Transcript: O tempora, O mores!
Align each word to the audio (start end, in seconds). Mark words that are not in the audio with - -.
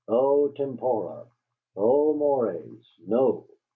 O 0.07 0.49
tempora, 0.55 1.27
O 1.75 2.11
mores! 2.15 2.83